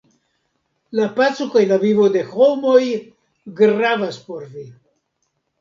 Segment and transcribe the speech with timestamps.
[0.99, 2.81] La paco kaj la vivo de homoj
[3.61, 4.69] gravas por vi.